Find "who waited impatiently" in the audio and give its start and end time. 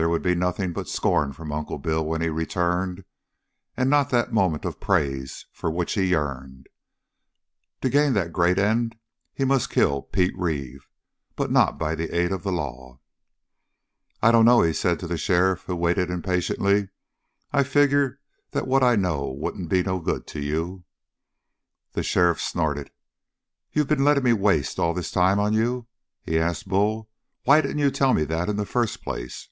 15.64-16.88